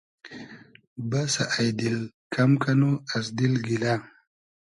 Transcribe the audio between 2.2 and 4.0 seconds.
کئم کئنو از دیل گیلۂ